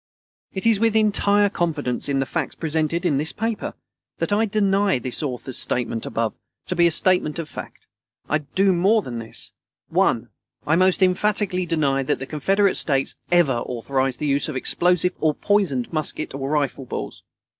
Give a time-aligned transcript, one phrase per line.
[0.51, 3.75] It is with entire confidence in the facts presented in this paper
[4.17, 6.33] that I deny this author's statement, above,
[6.69, 7.85] to be a statement of fact.
[8.27, 9.51] I do more than this
[9.91, 10.09] I.
[10.65, 15.35] _I most emphatically deny that the Confederate States ever authorized the use of explosive or
[15.35, 17.21] poisoned musket or rifle balls.